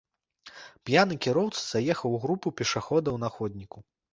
[0.91, 3.79] П'яны кіроўца заехаў у групу пешаходаў на ходніку.